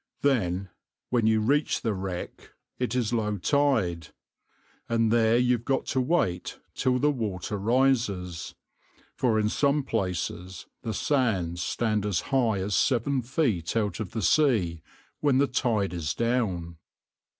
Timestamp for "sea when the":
14.23-15.45